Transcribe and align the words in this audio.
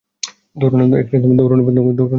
দৌঁড়ানো 0.55 0.85
বন্ধ 1.27 1.79
করুন! 1.87 2.07